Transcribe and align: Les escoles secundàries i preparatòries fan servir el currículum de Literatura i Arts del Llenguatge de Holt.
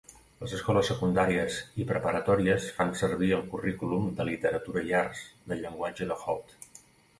Les 0.43 0.53
escoles 0.59 0.87
secundàries 0.91 1.57
i 1.83 1.85
preparatòries 1.91 2.65
fan 2.79 2.95
servir 3.03 3.31
el 3.37 3.45
currículum 3.53 4.09
de 4.21 4.27
Literatura 4.33 4.85
i 4.91 4.99
Arts 5.03 5.23
del 5.53 5.65
Llenguatge 5.67 6.11
de 6.15 6.21
Holt. 6.27 6.61